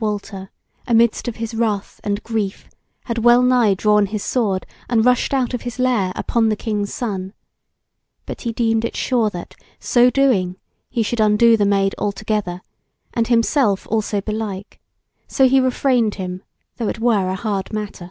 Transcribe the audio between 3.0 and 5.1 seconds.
had wellnigh drawn his sword and